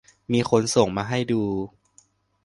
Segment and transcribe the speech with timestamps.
[0.31, 1.43] มีคนส่งมาให้ดู